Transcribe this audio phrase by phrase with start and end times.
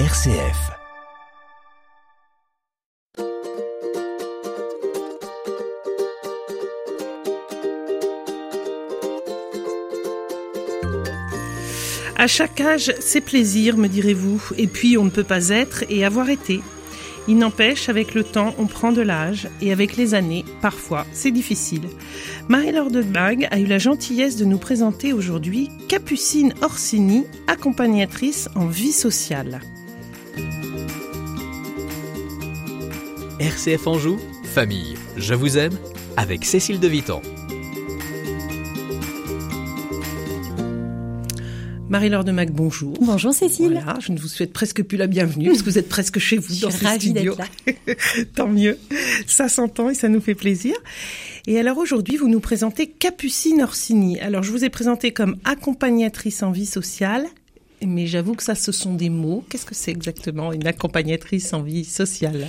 [0.00, 0.72] RCF.
[12.16, 16.04] À chaque âge, ses plaisirs, me direz-vous, et puis on ne peut pas être et
[16.04, 16.60] avoir été.
[17.28, 21.30] Il n'empêche, avec le temps, on prend de l'âge, et avec les années, parfois, c'est
[21.30, 21.88] difficile.
[22.48, 28.66] Marie-Laure de Bag a eu la gentillesse de nous présenter aujourd'hui Capucine Orsini, accompagnatrice en
[28.66, 29.60] vie sociale.
[33.44, 35.76] RCF Anjou, famille, je vous aime,
[36.16, 37.20] avec Cécile de Vitan.
[41.90, 42.94] Marie-Laure de Mac, bonjour.
[43.02, 43.72] Bonjour Cécile.
[43.84, 46.38] Voilà, je ne vous souhaite presque plus la bienvenue parce que vous êtes presque chez
[46.38, 47.36] vous dans ce studio.
[48.34, 48.78] Tant mieux.
[49.26, 50.74] Ça s'entend et ça nous fait plaisir.
[51.46, 54.18] Et alors aujourd'hui, vous nous présentez Capucine Orsini.
[54.20, 57.26] Alors je vous ai présenté comme accompagnatrice en vie sociale,
[57.84, 59.44] mais j'avoue que ça, ce sont des mots.
[59.50, 62.48] Qu'est-ce que c'est exactement une accompagnatrice en vie sociale?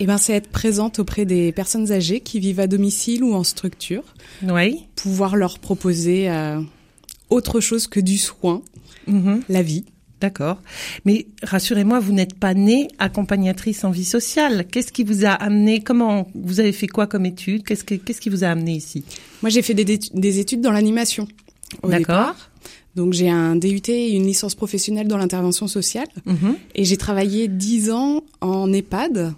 [0.00, 3.44] Eh ben, c'est être présente auprès des personnes âgées qui vivent à domicile ou en
[3.44, 4.02] structure.
[4.42, 4.84] Oui.
[4.96, 6.60] Pouvoir leur proposer euh,
[7.30, 8.62] autre chose que du soin,
[9.06, 9.42] Mhm.
[9.48, 9.84] la vie.
[10.20, 10.62] D'accord.
[11.04, 14.66] Mais rassurez-moi, vous n'êtes pas née accompagnatrice en vie sociale.
[14.70, 17.64] Qu'est-ce qui vous a amené Comment vous avez fait quoi comme études?
[17.64, 19.04] Qu'est-ce que qu'est-ce qui vous a amené ici?
[19.42, 21.28] Moi, j'ai fait des, études dans l'animation.
[21.86, 22.34] D'accord.
[22.94, 26.08] Donc, j'ai un DUT et une licence professionnelle dans l'intervention sociale.
[26.24, 26.56] Mhm.
[26.74, 29.34] Et j'ai travaillé dix ans en EHPAD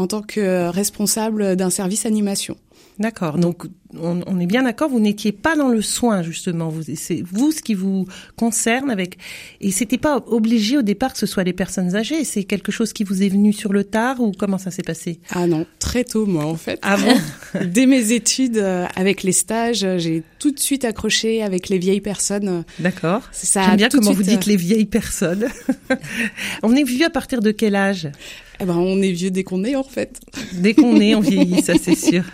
[0.00, 2.56] en tant que responsable d'un service animation.
[2.98, 3.38] D'accord.
[3.38, 3.66] Donc
[3.98, 4.90] on, on est bien d'accord.
[4.90, 6.68] Vous n'étiez pas dans le soin justement.
[6.68, 9.18] Vous c'est vous ce qui vous concerne avec
[9.60, 12.24] et c'était pas obligé au départ que ce soit les personnes âgées.
[12.24, 15.20] C'est quelque chose qui vous est venu sur le tard ou comment ça s'est passé?
[15.30, 16.78] Ah non, très tôt, moi, en fait.
[16.82, 17.60] Ah bon?
[17.66, 21.78] Dès mes études, euh, avec les stages, euh, j'ai tout de suite accroché avec les
[21.78, 22.64] vieilles personnes.
[22.78, 23.22] D'accord.
[23.32, 25.46] Ça a J'aime bien comment vous dites les vieilles personnes.
[26.62, 28.10] on est vieux à partir de quel âge?
[28.62, 30.20] Eh ben, on est vieux dès qu'on est, en fait.
[30.52, 32.24] Dès qu'on est, on vieillit, ça c'est sûr.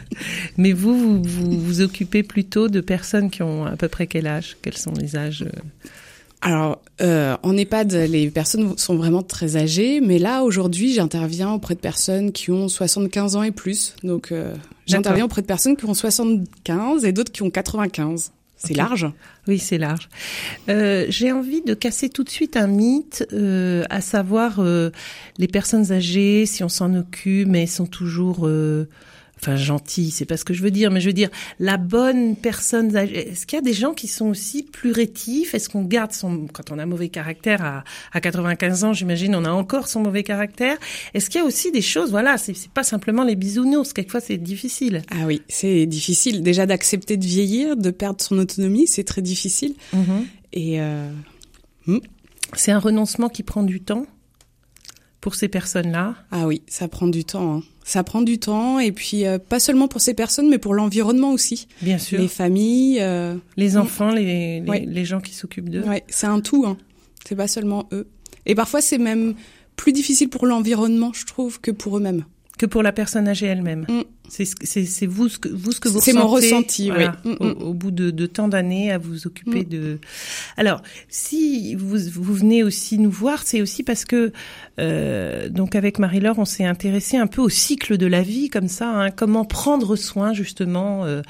[0.57, 4.27] Mais vous, vous, vous vous occupez plutôt de personnes qui ont à peu près quel
[4.27, 4.57] âge?
[4.63, 5.89] Quels sont les âges euh?
[6.43, 11.75] Alors, euh, en EHPAD, les personnes sont vraiment très âgées, mais là, aujourd'hui, j'interviens auprès
[11.75, 13.97] de personnes qui ont 75 ans et plus.
[14.05, 14.55] Donc, euh,
[14.87, 18.33] j'interviens auprès de personnes qui ont 75 et d'autres qui ont 95.
[18.57, 19.07] C'est large.
[19.49, 20.09] Oui, c'est large.
[20.69, 24.91] Euh, J'ai envie de casser tout de suite un mythe, euh, à savoir euh,
[25.39, 28.89] les personnes âgées, si on s'en occupe, mais elles sont toujours, euh,
[29.47, 31.31] enfin gentilles, c'est pas ce que je veux dire, mais je veux dire
[31.61, 32.95] la bonne personne.
[32.97, 35.55] Est-ce qu'il y a des gens qui sont aussi plus rétifs?
[35.55, 39.45] Est-ce qu'on garde son, quand on a mauvais caractère à, à 95 ans, j'imagine, on
[39.45, 40.77] a encore son mauvais caractère?
[41.15, 44.39] Est-ce qu'il y a aussi des choses, voilà, c'est pas simplement les bisounours, quelquefois c'est
[44.39, 45.03] difficile.
[45.11, 46.43] Ah oui, c'est difficile.
[46.43, 49.75] Déjà d'accepter de vieillir, de perdre son autonomie, c'est très difficile.
[50.53, 51.09] Et euh,
[52.55, 54.07] C'est un renoncement qui prend du temps?
[55.27, 56.15] Pour ces personnes-là.
[56.31, 57.57] ah oui, ça prend du temps.
[57.57, 57.63] hein.
[57.83, 61.33] Ça prend du temps, et puis euh, pas seulement pour ces personnes, mais pour l'environnement
[61.33, 61.67] aussi.
[61.83, 62.19] Bien sûr.
[62.19, 62.99] Les Les, familles.
[63.01, 63.35] euh,
[63.75, 64.85] enfants, les, les, Ouais.
[64.87, 65.83] les gens qui s'occupent d'eux.
[65.83, 66.65] Ouais, c'est un tout.
[66.65, 66.77] Hein.
[67.27, 68.07] C'est pas seulement eux.
[68.47, 69.35] Et parfois, c'est même
[69.75, 72.25] plus difficile pour l'environnement, je trouve, que pour eux-mêmes.
[72.59, 73.85] Que pour la personne âgée elle-même.
[73.89, 74.03] Mm.
[74.29, 77.33] C'est vous ce que vous ce que vous C'est mon ressenti, voilà, oui.
[77.33, 77.63] Mm, au, mm.
[77.63, 79.69] au bout de, de tant d'années à vous occuper Mm.
[79.69, 79.99] de.
[80.57, 84.33] Alors, si vous vous venez aussi nous voir, c'est aussi parce que
[84.81, 88.67] euh, donc avec Marie-Laure, on s'est intéressé un peu au cycle de la vie comme
[88.69, 91.05] ça, hein, comment prendre soin justement.
[91.05, 91.23] euh.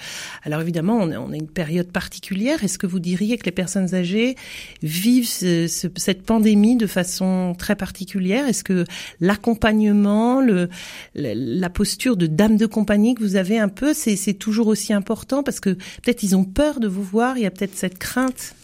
[0.44, 2.64] alors évidemment, on a, on a une période particulière.
[2.64, 4.36] Est-ce que vous diriez que les personnes âgées
[4.82, 8.48] vivent ce- ce- cette pandémie de façon très particulière?
[8.48, 8.84] Est-ce que
[9.20, 10.68] l'accompagnement, le,
[11.16, 14.92] la, posture de dame de compagnie que vous avez un peu, c'est c'est toujours aussi
[14.92, 17.38] important parce que peut-être ils ont peur de vous voir.
[17.38, 18.54] Il y a peut-être cette crainte.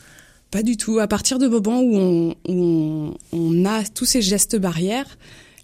[0.51, 0.99] Pas du tout.
[0.99, 5.17] À partir du moment où on, où on, on a tous ces gestes barrières,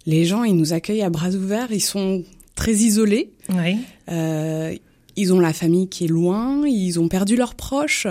[0.07, 1.71] les gens, ils nous accueillent à bras ouverts.
[1.71, 2.23] Ils sont
[2.55, 3.31] très isolés.
[3.49, 3.77] Oui.
[4.09, 4.75] Euh,
[5.15, 6.65] ils ont la famille qui est loin.
[6.67, 8.07] Ils ont perdu leurs proches.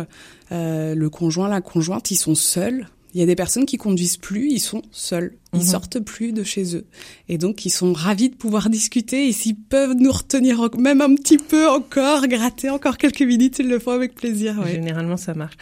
[0.52, 2.86] Euh, le conjoint, la conjointe, ils sont seuls.
[3.14, 5.64] Il y a des personnes qui conduisent plus, ils sont seuls, ils Mhm.
[5.66, 6.84] sortent plus de chez eux,
[7.28, 9.28] et donc ils sont ravis de pouvoir discuter.
[9.28, 13.56] Et s'ils peuvent nous retenir en- même un petit peu encore, gratter encore quelques minutes,
[13.58, 14.58] ils le font avec plaisir.
[14.62, 14.72] ouais.
[14.72, 15.54] Généralement, ça marche.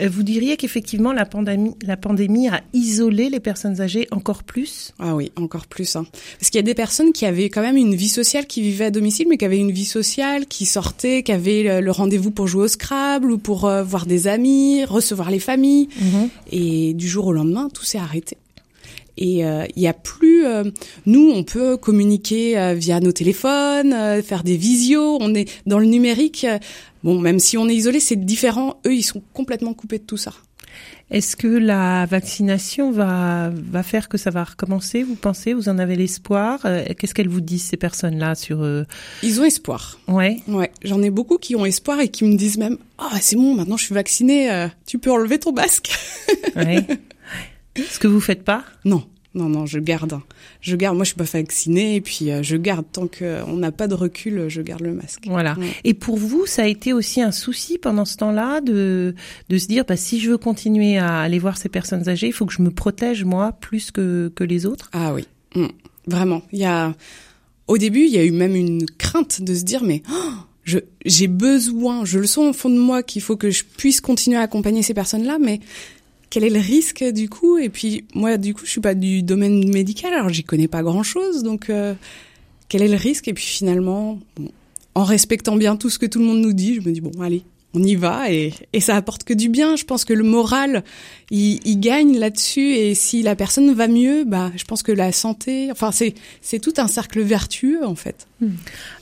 [0.00, 4.92] Euh, vous diriez qu'effectivement, la pandémie, la pandémie a isolé les personnes âgées encore plus?
[4.98, 5.96] Ah oui, encore plus.
[5.96, 6.06] Hein.
[6.38, 8.86] Parce qu'il y a des personnes qui avaient quand même une vie sociale, qui vivaient
[8.86, 12.46] à domicile, mais qui avaient une vie sociale, qui sortaient, qui avaient le, rendez-vous pour
[12.46, 15.88] jouer au Scrabble ou pour euh, voir des amis, recevoir les familles.
[16.50, 18.36] Et du jour au lendemain, tout s'est arrêté.
[19.18, 20.46] Et euh, il y a plus.
[20.46, 20.64] euh,
[21.06, 25.18] nous, on peut communiquer euh, via nos téléphones, euh, faire des visios.
[25.20, 26.44] On est dans le numérique.
[26.48, 26.58] euh,
[27.04, 28.80] bon, même si on est isolé, c'est différent.
[28.86, 30.32] Eux, ils sont complètement coupés de tout ça.
[31.10, 35.02] Est-ce que la vaccination va va faire que ça va recommencer?
[35.02, 35.52] Vous pensez?
[35.52, 36.60] Vous en avez l'espoir?
[36.64, 38.84] Euh, Qu'est-ce qu'elles vous disent ces personnes-là sur euh,
[39.22, 39.98] Ils ont espoir.
[40.08, 40.38] Ouais.
[40.48, 43.54] Ouais, j'en ai beaucoup qui ont espoir et qui me disent même "Ah, c'est bon,
[43.54, 45.92] maintenant je suis vaccinée, euh, tu peux enlever ton masque."
[46.56, 46.86] ouais.
[47.76, 49.04] Ce que vous faites pas Non.
[49.34, 50.20] Non, non, je garde.
[50.60, 50.94] Je garde.
[50.94, 53.94] Moi, je suis pas vaccinée, et puis euh, je garde tant qu'on n'a pas de
[53.94, 55.22] recul, je garde le masque.
[55.26, 55.54] Voilà.
[55.58, 55.68] Ouais.
[55.84, 59.14] Et pour vous, ça a été aussi un souci pendant ce temps-là de
[59.48, 62.34] de se dire, bah si je veux continuer à aller voir ces personnes âgées, il
[62.34, 64.90] faut que je me protège moi plus que que les autres?
[64.92, 65.68] Ah oui, Mm.
[66.08, 66.42] vraiment.
[66.52, 66.94] Il y a
[67.68, 70.32] au début, il y a eu même une crainte de se dire, mais oh,
[70.64, 74.02] je j'ai besoin, je le sens au fond de moi qu'il faut que je puisse
[74.02, 75.60] continuer à accompagner ces personnes-là, mais
[76.32, 77.58] quel est le risque du coup.
[77.58, 80.82] Et puis moi, du coup, je suis pas du domaine médical, alors j'y connais pas
[80.82, 81.92] grand-chose, donc euh,
[82.70, 83.28] quel est le risque?
[83.28, 84.50] Et puis finalement, bon,
[84.94, 87.12] en respectant bien tout ce que tout le monde nous dit, je me dis bon,
[87.20, 87.42] allez,
[87.74, 89.76] on y va et, et ça apporte que du bien.
[89.76, 90.84] Je pense que le moral,
[91.30, 95.12] il, il gagne là-dessus et si la personne va mieux, bah, je pense que la
[95.12, 98.26] santé, enfin c'est c'est tout un cercle vertueux en fait.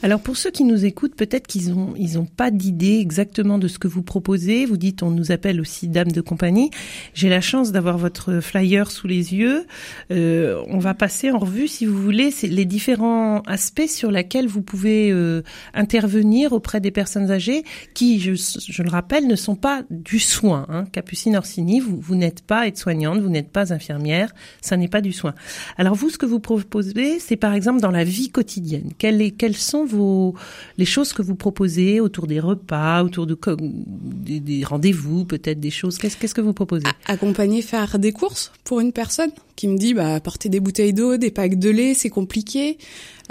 [0.02, 3.69] Alors pour ceux qui nous écoutent, peut-être qu'ils ont ils ont pas d'idée exactement de
[3.69, 4.67] ce que vous proposez.
[4.67, 6.70] Vous dites on nous appelle aussi dame de compagnie.
[7.14, 9.66] J'ai la chance d'avoir votre flyer sous les yeux.
[10.11, 14.62] Euh, on va passer en revue si vous voulez les différents aspects sur lesquels vous
[14.62, 15.43] pouvez euh,
[15.75, 17.64] intervenir auprès des personnes âgées
[17.94, 18.34] qui je,
[18.69, 20.67] je le rappelle ne sont pas du soin.
[20.69, 20.85] Hein.
[20.93, 25.12] Capucine Orsini, vous, vous n'êtes pas aide-soignante, vous n'êtes pas infirmière, ça n'est pas du
[25.12, 25.35] soin.
[25.77, 28.91] Alors vous ce que vous proposez c'est par exemple dans la vie quotidienne.
[28.99, 30.35] Quelle est quelles sont vos
[30.79, 35.71] les choses que vous proposez autour des repas, autour de des, des rendez-vous, peut-être des
[35.71, 35.99] choses?
[35.99, 36.85] Qu'est-ce qu'est-ce que vous proposez?
[37.07, 41.17] Accompagner faire des courses pour une personne qui me dit bah porter des bouteilles d'eau,
[41.17, 42.79] des packs de lait, c'est compliqué.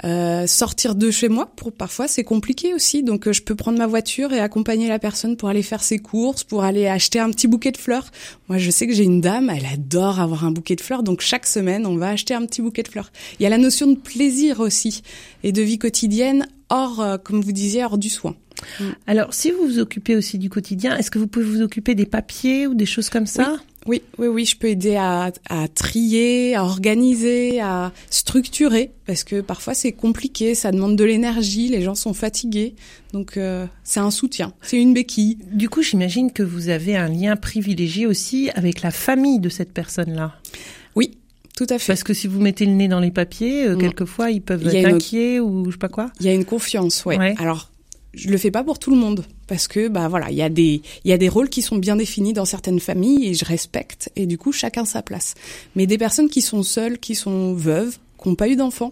[0.04, 3.02] Euh, sortir de chez moi pour parfois c'est compliqué aussi.
[3.02, 5.98] Donc euh, je peux prendre ma voiture et accompagner la personne pour aller faire ses
[5.98, 8.10] courses pour aller acheter un petit bouquet de fleurs.
[8.48, 11.02] Moi je sais que j'ai une dame elle adore avoir un bouquet de fleurs.
[11.02, 13.12] Donc chaque semaine on va acheter un petit bouquet de fleurs.
[13.38, 15.02] Il y a la notion de plaisir aussi
[15.42, 18.36] et de vie quotidienne hors euh, comme vous disiez hors du soin.
[19.06, 22.06] Alors si vous vous occupez aussi du quotidien est-ce que vous pouvez vous occuper des
[22.06, 23.52] papiers ou des choses comme ça?
[23.52, 29.40] Oui, oui, oui, je peux aider à, à, trier, à organiser, à structurer, parce que
[29.40, 32.74] parfois c'est compliqué, ça demande de l'énergie, les gens sont fatigués,
[33.14, 35.38] donc euh, c'est un soutien, c'est une béquille.
[35.52, 39.72] Du coup, j'imagine que vous avez un lien privilégié aussi avec la famille de cette
[39.72, 40.34] personne-là.
[40.94, 41.16] Oui,
[41.56, 41.86] tout à fait.
[41.92, 44.88] Parce que si vous mettez le nez dans les papiers, euh, quelquefois ils peuvent être
[44.88, 46.10] inquiets ou je sais pas quoi.
[46.20, 47.16] Il y a une confiance, ouais.
[47.16, 47.34] ouais.
[47.38, 47.69] Alors
[48.12, 49.24] je le fais pas pour tout le monde.
[49.46, 51.76] Parce que bah voilà il y a des il y a des rôles qui sont
[51.76, 54.10] bien définis dans certaines familles et je respecte.
[54.16, 55.34] Et du coup chacun sa place.
[55.76, 58.90] Mais des personnes qui sont seules qui sont veuves qui n'ont pas eu d'enfants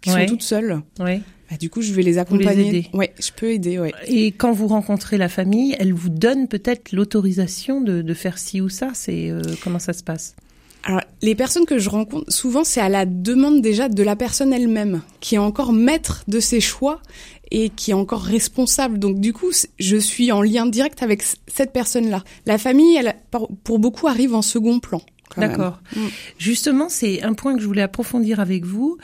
[0.00, 0.26] qui ouais.
[0.26, 1.20] sont toutes seules ouais.
[1.50, 2.70] bah, du coup je vais les accompagner.
[2.70, 3.92] Les ouais je peux aider ouais.
[4.06, 8.60] Et quand vous rencontrez la famille elle vous donne peut-être l'autorisation de, de faire ci
[8.60, 8.90] ou ça?
[8.94, 10.36] C'est euh, comment ça se passe?
[10.84, 14.52] Alors, les personnes que je rencontre, souvent, c'est à la demande déjà de la personne
[14.52, 17.02] elle-même, qui est encore maître de ses choix
[17.50, 18.98] et qui est encore responsable.
[18.98, 22.22] Donc, du coup, je suis en lien direct avec cette personne-là.
[22.46, 23.16] La famille, elle,
[23.64, 25.02] pour beaucoup, arrive en second plan.
[25.36, 25.80] D'accord.
[25.94, 26.06] Mm.
[26.38, 28.98] Justement, c'est un point que je voulais approfondir avec vous.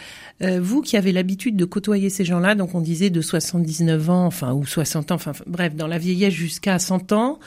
[0.45, 4.27] Euh, vous qui avez l'habitude de côtoyer ces gens-là, donc on disait de 79 ans,
[4.27, 7.39] enfin ou 60 ans, enfin bref, dans la vieillesse jusqu'à 100 ans.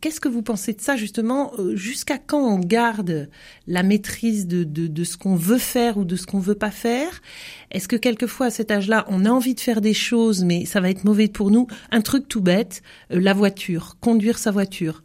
[0.00, 3.28] Qu'est-ce que vous pensez de ça justement Jusqu'à quand on garde
[3.66, 6.70] la maîtrise de, de, de ce qu'on veut faire ou de ce qu'on veut pas
[6.70, 7.22] faire?
[7.70, 10.80] Est-ce que quelquefois à cet âge-là, on a envie de faire des choses, mais ça
[10.80, 11.66] va être mauvais pour nous?
[11.90, 15.02] Un truc tout bête, euh, la voiture, conduire sa voiture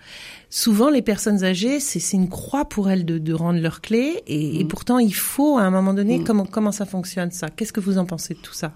[0.53, 4.51] souvent les personnes âgées, c'est une croix pour elles de, de rendre leurs clés, et,
[4.51, 4.61] mmh.
[4.61, 6.23] et, pourtant il faut à un moment donné mmh.
[6.25, 7.12] comment comment ça fonctionne?
[7.55, 8.73] Qu'est-ce que vous en pensez de tout ça?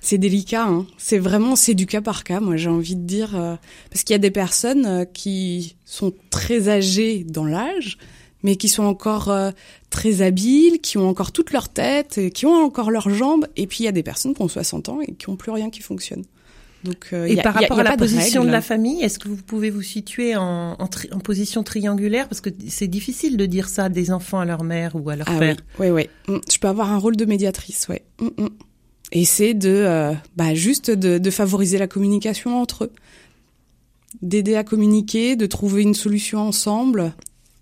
[0.00, 0.86] C'est délicat, hein.
[0.98, 2.40] c'est vraiment c'est du cas par cas.
[2.40, 3.56] Moi, j'ai envie de dire euh,
[3.90, 7.98] parce qu'il y a des personnes euh, qui sont très âgées dans l'âge,
[8.42, 9.50] mais qui sont encore euh,
[9.90, 13.78] très habiles, qui ont encore toute leur tête, qui ont encore leurs jambes, et puis
[13.80, 15.80] il y a des personnes qui ont 60 ans et qui ont plus rien qui
[15.80, 16.24] fonctionne.
[16.84, 19.02] Donc, euh, et a, par rapport a, a à la position de, de, la famille,
[19.02, 22.28] est-ce que vous pouvez vous situer en, en, tri, en position triangulaire?
[22.28, 25.26] Parce que c'est difficile de dire ça des enfants à leur mère ou à leur
[25.28, 25.56] ah, père.
[25.78, 26.40] Oui, oui, oui.
[26.52, 28.04] Je peux avoir un rôle de médiatrice, ouais.
[28.20, 28.48] Mm, mm.
[29.12, 32.92] Et c'est de, euh, bah, juste de, de favoriser la communication entre eux,
[34.20, 37.14] d'aider à communiquer, de trouver une solution ensemble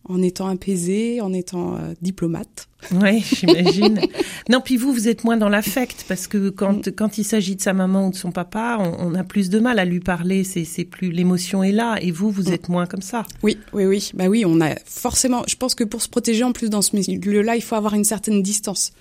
[0.05, 2.69] en étant apaisé, en étant euh, diplomate.
[2.91, 4.01] Oui, j'imagine.
[4.49, 6.93] non, puis vous, vous êtes moins dans l'affect parce que quand mm.
[6.93, 9.61] quand il s'agit de sa maman ou de son papa, on, on a plus de
[9.61, 10.43] mal à lui parler.
[10.43, 11.99] C'est c'est plus l'émotion est là.
[12.01, 12.53] Et vous, vous mm.
[12.53, 13.25] êtes moins comme ça.
[13.43, 14.11] Oui, oui, oui.
[14.15, 15.45] Bah oui, on a forcément.
[15.47, 18.05] Je pense que pour se protéger en plus dans ce milieu-là, il faut avoir une
[18.05, 18.93] certaine distance.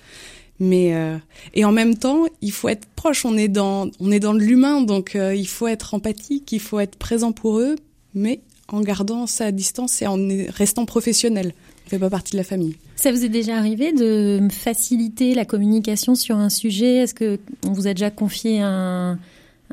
[0.60, 1.16] Mais euh,
[1.54, 3.24] et en même temps, il faut être proche.
[3.24, 6.78] On est dans on est dans l'humain, donc euh, il faut être empathique, il faut
[6.78, 7.74] être présent pour eux,
[8.14, 11.52] mais en gardant sa distance et en restant professionnel.
[11.86, 12.76] On fait pas partie de la famille.
[12.96, 16.96] Ça vous est déjà arrivé de faciliter la communication sur un sujet?
[16.98, 19.18] Est-ce que on vous a déjà confié un,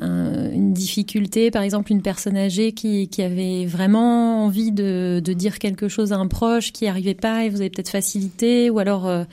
[0.02, 6.12] une difficulté, par exemple une personne âgée qui, avait vraiment envie de, dire quelque chose
[6.12, 9.24] à un proche qui arrivait pas et vous avez peut-être facilité, ou alors euh,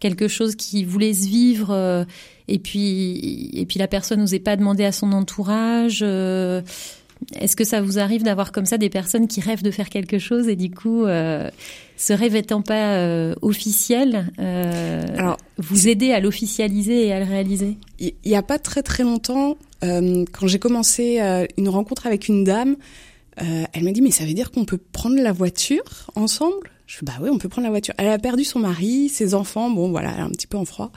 [0.00, 2.04] quelque chose qui voulait se vivre euh,
[2.48, 6.00] et puis et puis la personne n'osait pas demander à son entourage.
[6.02, 6.62] Euh,
[7.38, 10.18] est-ce que ça vous arrive d'avoir comme ça des personnes qui rêvent de faire quelque
[10.18, 11.50] chose et du coup, euh,
[11.96, 17.26] ce rêve étant pas euh, officiel, euh, Alors, vous aider à l'officialiser et à le
[17.26, 17.78] réaliser?
[18.00, 22.28] Il y, a pas très très longtemps, euh, quand j'ai commencé euh, une rencontre avec
[22.28, 22.76] une dame,
[23.40, 26.70] euh, elle m'a dit mais ça veut dire qu'on peut prendre la voiture ensemble?
[26.86, 27.94] Je fais bah oui, on peut prendre la voiture.
[27.98, 30.64] Elle a perdu son mari, ses enfants, bon voilà, elle est un petit peu en
[30.64, 30.92] froid.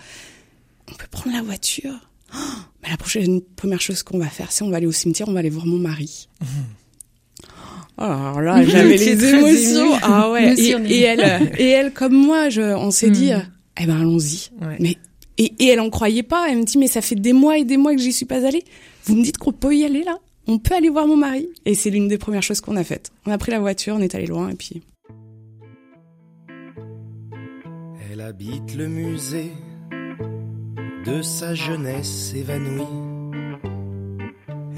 [0.91, 1.93] On peut prendre la voiture?
[2.33, 2.37] Oh,
[2.85, 5.33] bah, la prochaine première chose qu'on va faire, c'est on va aller au cimetière, on
[5.33, 6.29] va aller voir mon mari.
[6.41, 6.45] Mmh.
[7.97, 9.97] Oh, alors là, j'avais les émotions.
[10.01, 10.53] Ah ouais.
[10.59, 13.13] Et, et, elle, et elle comme moi, je, on s'est mmh.
[13.13, 13.31] dit,
[13.79, 14.49] eh ben allons-y.
[14.61, 14.75] Ouais.
[14.81, 14.97] Mais
[15.37, 16.47] et, et, elle en croyait pas.
[16.49, 18.45] Elle me dit mais ça fait des mois et des mois que j'y suis pas
[18.45, 18.65] allée.
[19.05, 20.17] Vous me dites qu'on peut y aller là?
[20.45, 21.47] On peut aller voir mon mari.
[21.65, 23.13] Et c'est l'une des premières choses qu'on a faites.
[23.25, 24.81] On a pris la voiture, on est allé loin et puis.
[28.11, 29.53] Elle habite le musée
[31.05, 32.83] de sa jeunesse évanouie.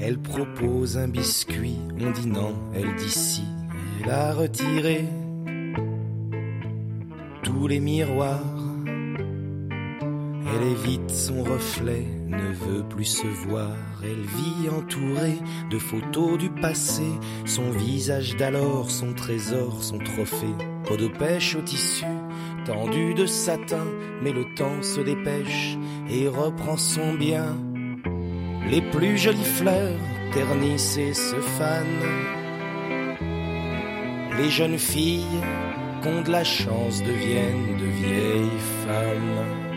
[0.00, 3.44] Elle propose un biscuit, on dit non, elle dit si.
[4.02, 5.06] Elle a retiré
[7.42, 8.42] tous les miroirs.
[10.54, 13.76] Elle évite son reflet, ne veut plus se voir.
[14.02, 15.38] Elle vit entourée
[15.70, 17.04] de photos du passé,
[17.44, 20.54] son visage d'alors, son trésor, son trophée.
[20.84, 22.06] Peau de pêche au tissu,
[22.68, 23.86] tendu de satin,
[24.22, 25.78] mais le temps se dépêche
[26.10, 27.56] et reprend son bien.
[28.70, 29.98] Les plus jolies fleurs
[30.34, 32.08] ternissent et se fanent.
[34.38, 35.42] Les jeunes filles
[36.02, 39.67] qu'ont de la chance deviennent de vieilles femmes.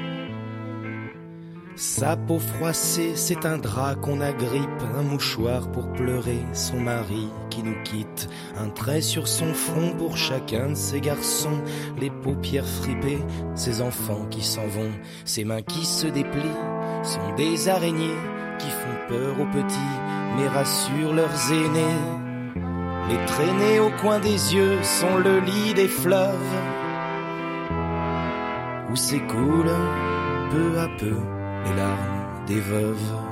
[1.82, 7.64] Sa peau froissée, c'est un drap qu'on agrippe, un mouchoir pour pleurer, son mari qui
[7.64, 11.60] nous quitte, un trait sur son front pour chacun de ses garçons,
[12.00, 13.24] les paupières fripées,
[13.56, 14.92] ses enfants qui s'en vont,
[15.26, 16.62] ses mains qui se déplient,
[17.02, 18.20] sont des araignées
[18.60, 19.98] qui font peur aux petits,
[20.38, 21.98] mais rassurent leurs aînés.
[23.10, 26.38] Les traînées au coin des yeux sont le lit des fleuves,
[28.92, 29.72] où s'écoule
[30.52, 33.32] peu à peu les larmes des veuves.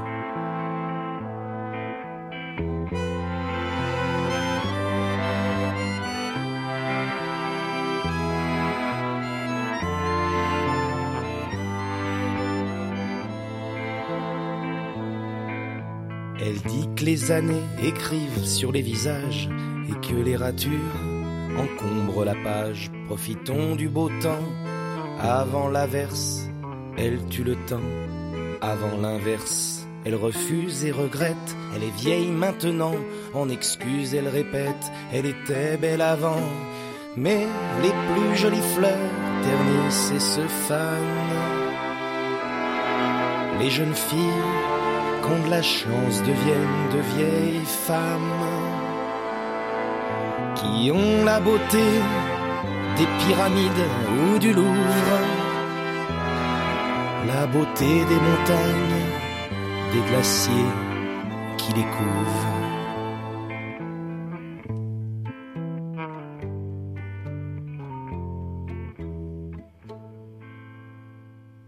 [16.42, 19.50] Elle dit que les années écrivent sur les visages
[19.90, 20.72] et que les ratures
[21.58, 22.90] encombrent la page.
[23.08, 24.48] Profitons du beau temps
[25.20, 26.48] avant l'averse,
[26.98, 27.82] elle tue le temps
[28.62, 29.86] avant l'inverse.
[30.06, 32.96] Elle refuse et regrette, elle est vieille maintenant,
[33.34, 36.42] en excuse elle répète, elle était belle avant.
[37.18, 37.46] Mais
[37.84, 39.12] les plus jolies fleurs
[39.44, 41.40] ternissent et se fanent.
[43.60, 44.46] Les jeunes filles
[45.22, 48.80] qu'ont de la chance deviennent de vieilles femmes
[50.56, 51.84] qui ont la beauté
[52.98, 53.88] des pyramides
[54.18, 55.29] ou du Louvre
[57.30, 59.06] la beauté des montagnes,
[59.94, 60.72] des glaciers
[61.60, 62.48] qui les couvrent.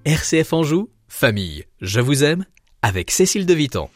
[0.04, 2.46] RCF Anjou, famille, je vous aime,
[2.82, 3.92] avec Cécile de Vitan.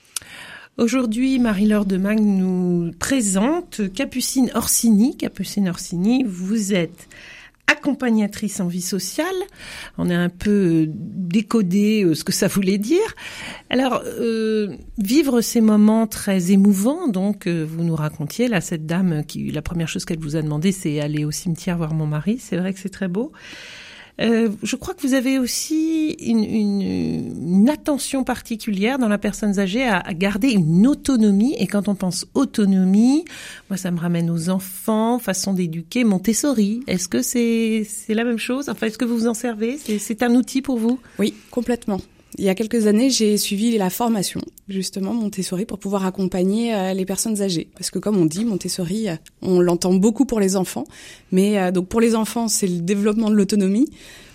[0.78, 5.18] Aujourd'hui, Marie-Laure de Magne nous présente Capucine Orsini.
[5.18, 7.08] Capucine Orsini, vous êtes
[7.68, 9.36] accompagnatrice en vie sociale.
[9.98, 13.16] On a un peu décodé euh, ce que ça voulait dire.
[13.70, 19.24] Alors, euh, vivre ces moments très émouvants, donc euh, vous nous racontiez, là, cette dame
[19.26, 22.38] qui, la première chose qu'elle vous a demandé, c'est aller au cimetière voir mon mari.
[22.40, 23.32] C'est vrai que c'est très beau.
[24.22, 29.60] Euh, je crois que vous avez aussi une, une, une, attention particulière dans la personne
[29.60, 31.56] âgée à, garder une autonomie.
[31.60, 33.26] Et quand on pense autonomie,
[33.70, 36.82] moi, ça me ramène aux enfants, façon d'éduquer, Montessori.
[36.88, 38.70] Est-ce que c'est c'est la même chose?
[38.70, 39.78] Enfin, est-ce que vous vous en servez?
[39.78, 41.00] C'est un outil pour vous?
[41.20, 42.00] Oui, complètement.
[42.38, 46.94] Il y a quelques années, j'ai suivi la formation, justement, Montessori, pour pouvoir accompagner euh,
[46.94, 47.70] les personnes âgées.
[47.76, 50.86] Parce que comme on dit, Montessori, euh, on l'entend beaucoup pour les enfants.
[51.32, 53.90] Mais euh, donc pour les enfants, c'est le développement de l'autonomie.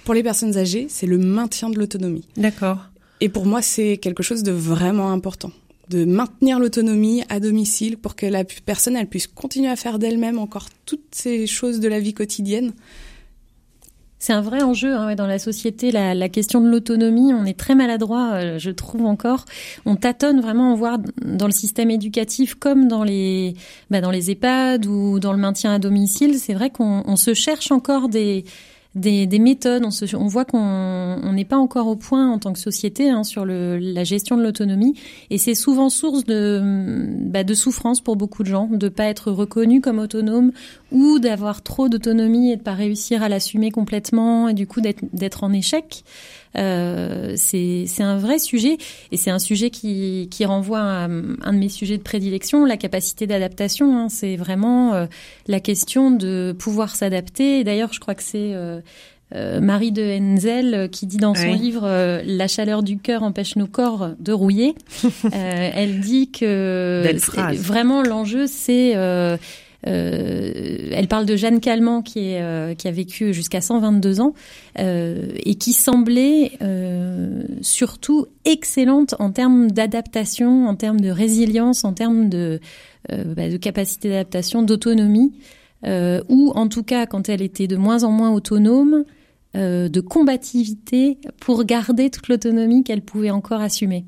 [0.04, 2.24] Pour les personnes âgées, c'est le maintien de l'autonomie.
[2.36, 2.78] D'accord.
[3.20, 5.52] Et pour moi, c'est quelque chose de vraiment important.
[5.90, 10.38] de maintenir l'autonomie à domicile pour que la personne elle puisse continuer à faire d'elle-même
[10.38, 12.72] encore toutes ces choses de la vie quotidienne.
[14.20, 17.32] C'est un vrai enjeu hein, dans la société, la, la question de l'autonomie.
[17.32, 19.46] On est très maladroit, euh, je trouve encore.
[19.86, 23.54] On tâtonne vraiment, on voit dans le système éducatif comme dans les,
[23.90, 26.34] bah, dans les EHPAD ou dans le maintien à domicile.
[26.34, 28.44] C'est vrai qu'on on se cherche encore des,
[28.94, 29.84] des, des méthodes.
[29.86, 33.24] On, se, on voit qu'on n'est pas encore au point en tant que société hein,
[33.24, 34.94] sur le, la gestion de l'autonomie,
[35.30, 36.60] et c'est souvent source de,
[37.22, 40.52] bah, de souffrance pour beaucoup de gens, de pas être reconnu comme autonome
[40.92, 45.44] ou d'avoir trop d'autonomie et de pas réussir à l'assumer complètement et du coup d'être
[45.44, 46.04] en échec.
[46.56, 48.76] Euh, c'est un vrai sujet
[49.12, 52.76] et c'est un sujet qui, qui renvoie à un de mes sujets de prédilection, la
[52.76, 53.96] capacité d'adaptation.
[53.96, 54.08] Hein.
[54.08, 55.06] C'est vraiment euh,
[55.46, 57.62] la question de pouvoir s'adapter.
[57.62, 58.80] D'ailleurs, je crois que c'est euh,
[59.32, 61.88] euh, Marie de Henzel qui dit dans son livre
[62.24, 64.74] La chaleur du cœur empêche nos corps de rouiller.
[65.32, 67.04] elle dit que
[67.56, 69.36] vraiment l'enjeu c'est euh,
[69.82, 74.34] elle parle de Jeanne Calment qui, euh, a vécu jusqu'à 122 ans
[74.78, 76.52] euh, et qui semblait
[77.62, 82.60] surtout excellente en termes d'adaptation, en termes de résilience, en termes de,
[83.08, 85.32] bah, de capacité d'adaptation, d'autonomie,
[85.84, 89.04] ou en tout cas quand elle était de moins en moins autonome,
[89.54, 94.04] de combativité pour garder toute l'autonomie qu'elle pouvait encore assumer.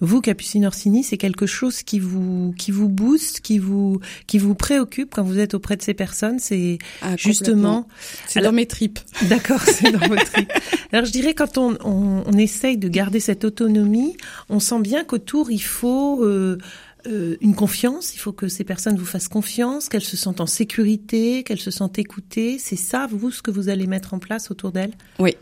[0.00, 4.54] Vous, Capucine Orsini, c'est quelque chose qui vous qui vous booste, qui vous qui vous
[4.54, 6.38] préoccupe quand vous êtes auprès de ces personnes.
[6.38, 7.86] C'est ah, justement
[8.26, 8.98] c'est dans mes tripes.
[9.28, 10.52] D'accord, c'est dans vos tripes.
[10.92, 14.16] Alors je dirais quand on, on, on essaye de garder cette autonomie,
[14.48, 16.58] on sent bien qu'autour il faut euh,
[17.06, 20.46] euh, une confiance, il faut que ces personnes vous fassent confiance, qu'elles se sentent en
[20.46, 22.58] sécurité, qu'elles se sentent écoutées.
[22.58, 24.94] C'est ça, vous, ce que vous allez mettre en place autour d'elles?
[25.18, 25.36] Oui,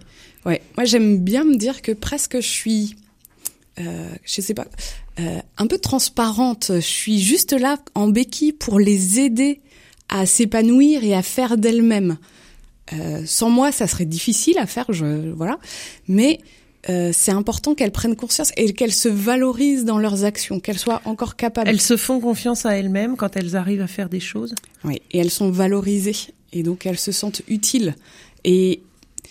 [0.44, 0.60] ouais.
[0.76, 2.96] Moi, j'aime bien me dire que presque je suis
[3.78, 4.66] euh, je sais pas,
[5.20, 6.72] euh, un peu transparente.
[6.74, 9.60] Je suis juste là en béquille pour les aider
[10.08, 12.18] à s'épanouir et à faire d'elles-mêmes.
[12.92, 15.58] Euh, sans moi, ça serait difficile à faire, je voilà.
[16.08, 16.40] Mais
[16.90, 21.00] euh, c'est important qu'elles prennent conscience et qu'elles se valorisent dans leurs actions, qu'elles soient
[21.04, 21.68] encore capables.
[21.68, 24.54] Elles se font confiance à elles-mêmes quand elles arrivent à faire des choses?
[24.84, 26.16] Oui, et elles sont valorisées
[26.52, 27.94] et donc elles se sentent utiles.
[28.44, 28.82] Et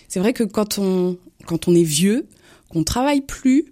[0.08, 2.28] c'est vrai que quand on quand on est vieux,
[2.70, 3.66] qu'on travaille plus,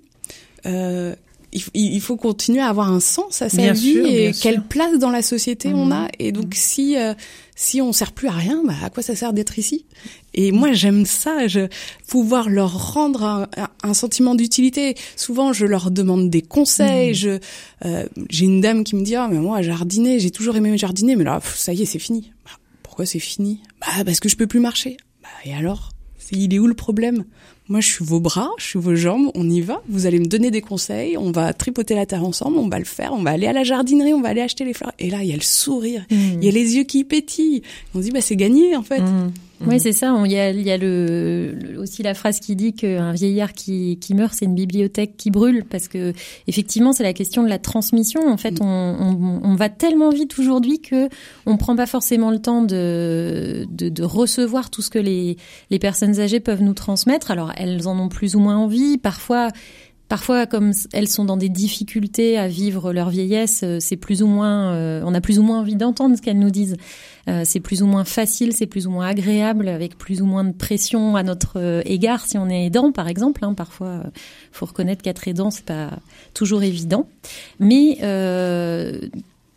[0.65, 1.15] euh,
[1.51, 5.21] il, faut continuer à avoir un sens à sa vie et quelle place dans la
[5.21, 6.03] société on a.
[6.03, 6.09] Mhm.
[6.19, 6.53] Et donc mhm.
[6.53, 7.13] si euh,
[7.55, 9.85] si on sert plus à rien, bah, à quoi ça sert d'être ici?
[10.33, 11.67] Et moi j'aime ça, je,
[12.07, 13.47] pouvoir leur rendre un,
[13.83, 14.95] un sentiment d'utilité.
[15.15, 17.09] Souvent je leur demande des conseils.
[17.09, 17.15] Mhm.
[17.15, 17.39] Je
[17.85, 21.15] euh, j'ai une dame qui me dit ah mais moi jardiner, j'ai toujours aimé jardiner,
[21.15, 22.31] mais là ça y est c'est fini.
[22.45, 22.51] Bah,
[22.83, 23.61] pourquoi c'est fini?
[23.81, 24.97] Bah parce que je peux plus marcher.
[25.23, 25.89] Bah et alors?
[26.31, 27.25] Il est où le problème?
[27.69, 29.83] Moi, je suis vos bras, je suis vos jambes, on y va.
[29.87, 32.85] Vous allez me donner des conseils, on va tripoter la terre ensemble, on va le
[32.85, 34.91] faire, on va aller à la jardinerie, on va aller acheter les fleurs.
[34.97, 36.15] Et là, il y a le sourire, mmh.
[36.41, 37.61] il y a les yeux qui pétillent.
[37.93, 39.01] On se dit, bah, c'est gagné, en fait.
[39.01, 39.31] Mmh.
[39.65, 40.15] Oui, c'est ça.
[40.25, 44.13] Il y a, y a le, aussi la phrase qui dit qu'un vieillard qui, qui
[44.13, 46.13] meurt, c'est une bibliothèque qui brûle, parce que
[46.47, 48.27] effectivement, c'est la question de la transmission.
[48.27, 48.63] En fait, mm.
[48.63, 51.09] on, on, on va tellement vite aujourd'hui que
[51.45, 55.37] on prend pas forcément le temps de, de, de, recevoir tout ce que les,
[55.69, 57.31] les personnes âgées peuvent nous transmettre.
[57.31, 58.97] Alors, elles en ont plus ou moins envie.
[58.97, 59.49] Parfois,
[60.09, 64.27] Parfois, comme elles sont dans des difficultés à vivre leur vieillesse, euh, c'est plus ou
[64.27, 66.77] moins, euh, on a plus ou moins envie d'entendre ce qu'elles nous disent.
[67.29, 70.43] Euh, c'est plus ou moins facile, c'est plus ou moins agréable, avec plus ou moins
[70.43, 73.45] de pression à notre égard si on est aidant, par exemple.
[73.45, 73.53] Hein.
[73.53, 74.03] Parfois,
[74.51, 75.91] faut reconnaître qu'être aidant, c'est pas
[76.33, 77.07] toujours évident.
[77.59, 77.97] Mais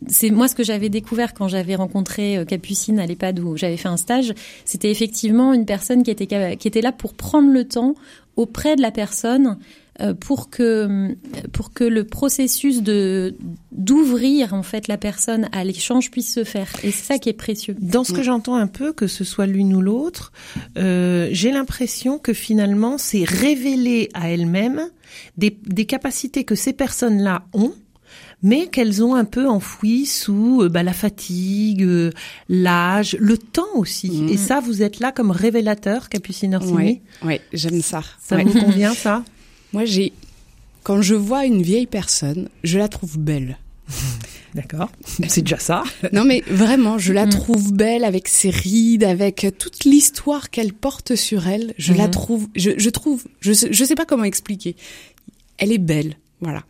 [0.07, 3.87] c'est moi ce que j'avais découvert quand j'avais rencontré Capucine à l'EHPAD où j'avais fait
[3.87, 4.33] un stage,
[4.65, 7.95] c'était effectivement une personne qui était qui était là pour prendre le temps
[8.35, 9.82] auprès de la personne euh,
[10.19, 11.15] pour que
[11.51, 13.35] pour que le processus de
[13.71, 17.33] d'ouvrir en fait la personne à l'échange puisse se faire et c'est ça qui est
[17.33, 17.75] précieux.
[17.79, 20.31] Dans ce que j'entends un peu, que ce soit l'une ou l'autre,
[20.77, 24.89] euh, j'ai l'impression que finalement c'est révéler à elles-mêmes
[25.37, 27.73] des, des capacités que ces personnes-là ont
[28.43, 31.87] mais qu'elles ont un peu enfoui sous euh, bah, la fatigue,
[32.49, 34.11] l'âge, le temps aussi.
[34.11, 34.29] Mmh.
[34.29, 36.75] Et ça, vous êtes là comme révélateur, Capucine Orsini.
[36.75, 38.03] Oui, ouais, j'aime ça.
[38.21, 39.23] Ça vous convient, ça?
[39.73, 40.13] Moi, j'ai,
[40.83, 43.57] quand je vois une vieille personne, je la trouve belle.
[44.53, 44.91] D'accord,
[45.27, 45.83] c'est déjà ça.
[46.13, 47.29] non mais vraiment, je la mm.
[47.29, 51.73] trouve belle avec ses rides, avec toute l'histoire qu'elle porte sur elle.
[51.79, 52.11] Je la mm.
[52.11, 54.75] trouve, je, je trouve, je sais, je sais pas comment expliquer.
[55.57, 56.63] Elle est belle, voilà.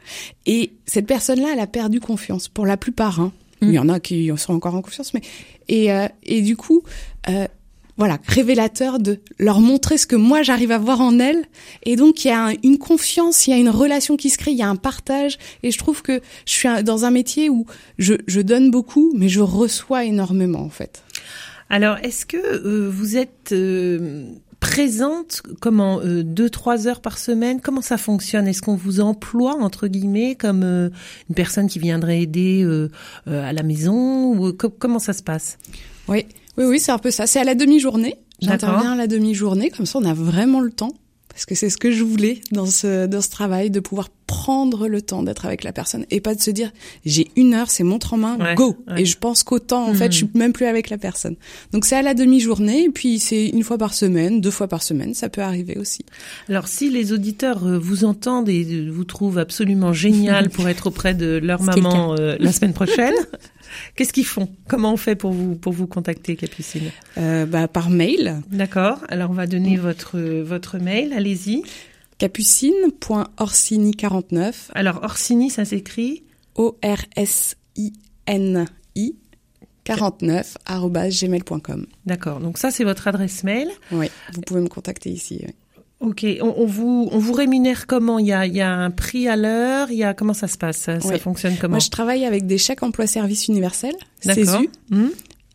[0.45, 3.19] Et cette personne-là, elle a perdu confiance pour la plupart.
[3.19, 3.33] Hein.
[3.61, 3.67] Mm.
[3.67, 5.21] Il y en a qui sont encore en confiance, mais
[5.67, 6.83] et euh, et du coup,
[7.27, 7.47] euh,
[7.97, 11.43] voilà, révélateur de leur montrer ce que moi j'arrive à voir en elles.
[11.83, 14.51] Et donc il y a une confiance, il y a une relation qui se crée,
[14.51, 15.37] il y a un partage.
[15.61, 17.65] Et je trouve que je suis dans un métier où
[17.97, 21.03] je, je donne beaucoup, mais je reçois énormément en fait.
[21.69, 24.25] Alors, est-ce que euh, vous êtes euh,
[24.59, 27.61] présente comment euh, deux trois heures par semaine?
[27.61, 28.47] Comment ça fonctionne?
[28.47, 32.63] Est-ce qu'on vous emploie entre guillemets comme une personne qui viendrait aider
[33.25, 34.35] à la maison?
[34.35, 35.57] Ou comment ça se passe?
[36.07, 36.25] Oui,
[36.57, 37.27] oui, oui, c'est un peu ça.
[37.27, 38.15] C'est à la demi-journée.
[38.41, 40.91] J'interviens à la demi-journée, comme ça on a vraiment le temps
[41.33, 44.87] parce que c'est ce que je voulais dans ce dans ce travail de pouvoir prendre
[44.87, 46.71] le temps d'être avec la personne et pas de se dire
[47.05, 50.17] j'ai une heure c'est montre en main go et je pense qu'autant en fait je
[50.17, 50.37] suis hmm.
[50.37, 51.35] même plus avec la personne
[51.71, 54.83] donc c'est à la demi-journée et puis c'est une fois par semaine deux fois par
[54.83, 56.05] semaine ça peut arriver aussi
[56.49, 61.15] alors si les auditeurs euh, vous entendent et vous trouvent absolument génial pour être auprès
[61.15, 63.15] de leur maman euh, la semaine prochaine
[63.95, 64.49] Qu'est-ce qu'ils font?
[64.67, 66.91] Comment on fait pour vous pour vous contacter, Capucine?
[67.17, 68.41] Euh, bah, Par mail.
[68.51, 68.99] D'accord.
[69.09, 71.13] Alors on va donner votre votre mail.
[71.13, 71.63] Allez-y.
[72.17, 74.53] Capucine.orsini49.
[74.73, 76.23] Alors Orsini, ça s'écrit
[76.55, 77.55] O-R-S-I-N-I
[79.83, 81.85] 49 gmail.com.
[82.05, 82.39] D'accord.
[82.39, 83.69] Donc ça, c'est votre adresse mail.
[83.91, 84.09] Oui.
[84.33, 85.41] Vous pouvez me contacter ici.
[85.45, 85.53] Oui.
[86.03, 88.19] Ok, on, vous on vous rémunère comment?
[88.19, 90.49] Il y a il y a un prix à l'heure, il y a comment ça
[90.49, 90.77] se passe?
[90.77, 91.75] Ça, fonctionne comment?
[91.75, 95.05] Moi, je travaille avec des chèques emploi-service universel, CESU, mmh.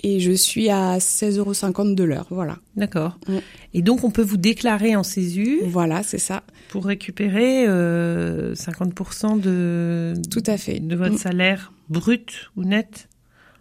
[0.04, 2.56] et je suis à 16,50 euros de l'heure, voilà.
[2.76, 3.18] D'accord.
[3.28, 3.36] Mmh.
[3.74, 5.60] Et donc on peut vous déclarer en CESU?
[5.66, 6.44] Voilà, c'est ça.
[6.70, 11.18] Pour récupérer euh, 50% de tout à fait de votre mmh.
[11.18, 13.10] salaire brut ou net,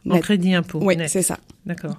[0.10, 0.80] en crédit impôt.
[0.82, 1.38] Oui, c'est ça.
[1.66, 1.98] D'accord.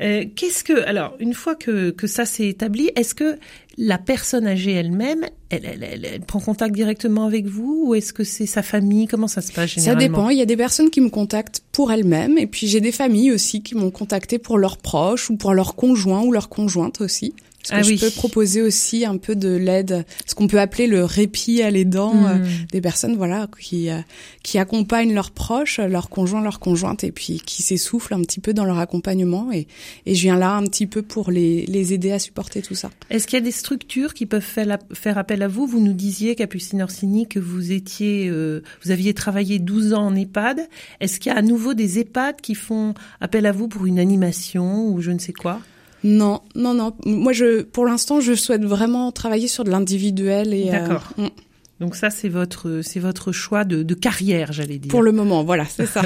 [0.00, 3.38] Euh, qu'est-ce que alors une fois que que ça s'est établi, est-ce que
[3.78, 8.24] la personne âgée elle-même, elle, elle, elle, prend contact directement avec vous ou est-ce que
[8.24, 9.06] c'est sa famille?
[9.06, 10.00] Comment ça se passe généralement?
[10.00, 10.30] Ça dépend.
[10.30, 13.32] Il y a des personnes qui me contactent pour elles-mêmes et puis j'ai des familles
[13.32, 17.34] aussi qui m'ont contacté pour leurs proches ou pour leurs conjoints ou leurs conjointes aussi.
[17.68, 20.86] Parce que ah je peux proposer aussi un peu de l'aide, ce qu'on peut appeler
[20.86, 22.26] le répit à l'aidant, hmm.
[22.26, 23.98] euh, des personnes voilà qui euh,
[24.42, 28.54] qui accompagnent leurs proches, leurs conjoints, leurs conjointes, et puis qui s'essoufflent un petit peu
[28.54, 29.50] dans leur accompagnement.
[29.52, 29.66] Et,
[30.06, 32.90] et je viens là un petit peu pour les, les aider à supporter tout ça.
[33.10, 35.92] Est-ce qu'il y a des structures qui peuvent faire, faire appel à vous Vous nous
[35.92, 40.60] disiez, Capucine Orsini, que vous étiez, euh, vous aviez travaillé 12 ans en EHPAD.
[41.00, 43.98] Est-ce qu'il y a à nouveau des EHPAD qui font appel à vous pour une
[43.98, 45.58] animation ou je ne sais quoi?
[46.04, 46.92] Non, non, non.
[47.04, 50.68] Moi, je, pour l'instant, je souhaite vraiment travailler sur de l'individuel et.
[50.68, 51.12] Euh, D'accord.
[51.78, 54.90] Donc ça, c'est votre, c'est votre choix de, de carrière, j'allais dire.
[54.90, 56.02] Pour le moment, voilà, c'est ça.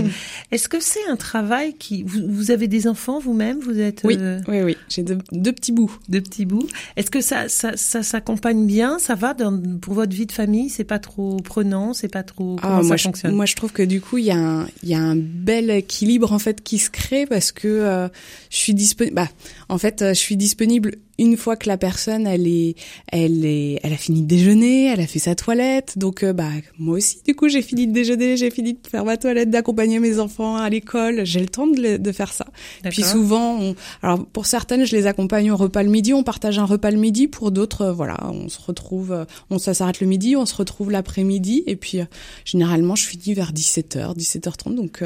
[0.50, 4.18] Est-ce que c'est un travail qui, vous, vous avez des enfants vous-même, vous êtes Oui,
[4.20, 4.76] euh, oui, oui.
[4.90, 5.96] J'ai deux, deux, petits bouts.
[6.10, 6.68] Deux petits bouts.
[6.96, 10.68] Est-ce que ça, ça, ça s'accompagne bien Ça va dans, pour votre vie de famille
[10.68, 13.34] C'est pas trop prenant C'est pas trop ah, comment moi, ça fonctionne?
[13.34, 15.70] Moi, je trouve que du coup, il y a un, il y a un bel
[15.70, 18.08] équilibre en fait qui se crée parce que euh,
[18.50, 19.16] je suis disponible.
[19.16, 19.28] Bah,
[19.70, 22.74] en fait, euh, je suis disponible une fois que la personne elle est
[23.08, 25.98] elle est elle a fini de déjeuner, elle a fait sa toilette.
[25.98, 26.48] Donc euh, bah
[26.78, 29.98] moi aussi du coup j'ai fini de déjeuner, j'ai fini de faire ma toilette, d'accompagner
[29.98, 32.46] mes enfants à l'école, j'ai le temps de, de faire ça.
[32.90, 36.58] Puis souvent on, alors pour certaines je les accompagne au repas le midi, on partage
[36.58, 40.00] un repas le midi, pour d'autres euh, voilà, on se retrouve euh, on ça s'arrête
[40.00, 41.62] le midi, on se retrouve l'après-midi.
[41.66, 42.00] Et puis
[42.44, 45.02] généralement je finis vers 17h, 17h30 donc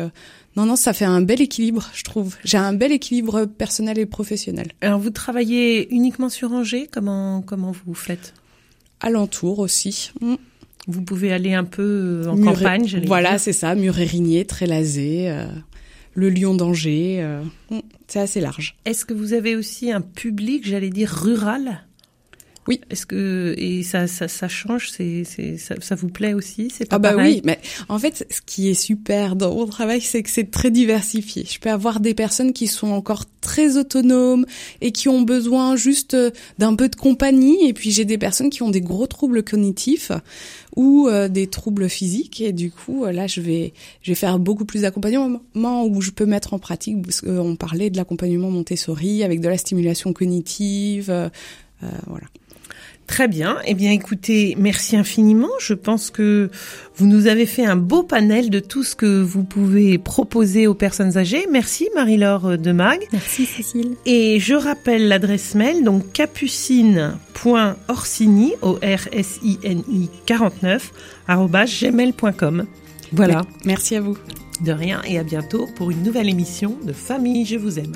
[0.59, 2.35] non, non, ça fait un bel équilibre, je trouve.
[2.43, 4.73] J'ai un bel équilibre personnel et professionnel.
[4.81, 6.89] Alors, vous travaillez uniquement sur Angers?
[6.91, 8.35] Comment, comment vous faites?
[8.99, 10.11] Alentour aussi.
[10.21, 10.35] Mm.
[10.89, 15.47] Vous pouvez aller un peu euh, en campagne, Voilà, c'est ça, Muret-Rigné, Trélazé, euh,
[16.15, 17.19] le Lion d'Angers.
[17.21, 18.75] Euh, mm, c'est assez large.
[18.85, 21.85] Est-ce que vous avez aussi un public, j'allais dire, rural?
[22.69, 22.81] Oui.
[22.91, 26.87] Est-ce que et ça ça, ça change c'est c'est ça, ça, vous plaît aussi c'est
[26.87, 30.23] pas Ah bah oui, mais en fait ce qui est super dans mon travail c'est
[30.23, 31.47] que c'est très diversifié.
[31.51, 34.45] Je peux avoir des personnes qui sont encore très autonomes
[34.83, 38.51] et qui ont besoin juste euh, d'un peu de compagnie et puis j'ai des personnes
[38.51, 40.13] qui ont des gros troubles cognitifs
[40.77, 44.39] ou euh, des troubles physiques et du coup euh, là je vais je vais faire
[44.39, 49.23] beaucoup plus d'accompagnement où je peux mettre en pratique parce qu'on parlait de l'accompagnement Montessori
[49.23, 51.31] avec de la stimulation cognitive
[52.07, 52.27] voilà.
[53.09, 53.59] Très bien.
[53.65, 55.49] Eh bien, écoutez, merci infiniment.
[55.59, 56.51] Je pense que
[56.95, 60.75] vous nous avez fait un beau panel de tout ce que vous pouvez proposer aux
[60.75, 61.47] personnes âgées.
[61.51, 63.01] Merci Marie-Laure de Mag.
[63.13, 63.97] Merci Cécile.
[64.05, 70.93] Et je rappelle l'adresse mail, donc capucine.orsini, O-R-S-I-N-I 49,
[71.29, 72.67] gmail.com.
[73.13, 73.41] Voilà.
[73.65, 74.19] Merci à vous.
[74.61, 77.95] De rien et à bientôt pour une nouvelle émission de Famille, je vous aime.